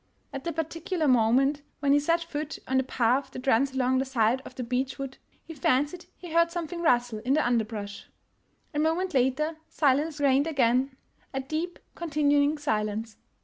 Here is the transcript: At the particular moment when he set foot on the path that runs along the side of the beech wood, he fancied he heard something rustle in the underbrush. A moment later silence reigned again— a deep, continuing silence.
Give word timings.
At 0.33 0.45
the 0.45 0.51
particular 0.51 1.07
moment 1.07 1.61
when 1.79 1.93
he 1.93 1.99
set 1.99 2.23
foot 2.23 2.57
on 2.67 2.77
the 2.77 2.83
path 2.83 3.29
that 3.29 3.45
runs 3.45 3.73
along 3.75 3.99
the 3.99 4.03
side 4.05 4.41
of 4.45 4.55
the 4.55 4.63
beech 4.63 4.97
wood, 4.97 5.19
he 5.43 5.53
fancied 5.53 6.07
he 6.17 6.31
heard 6.33 6.49
something 6.49 6.81
rustle 6.81 7.19
in 7.19 7.35
the 7.35 7.45
underbrush. 7.45 8.07
A 8.73 8.79
moment 8.79 9.13
later 9.13 9.57
silence 9.69 10.19
reigned 10.19 10.47
again— 10.47 10.97
a 11.35 11.39
deep, 11.39 11.77
continuing 11.93 12.57
silence. 12.57 13.17